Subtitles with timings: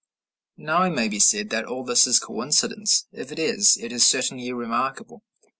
[0.57, 3.05] Now it may be said that all this is coincidence.
[3.11, 5.21] If it is, it is certainly remarkable.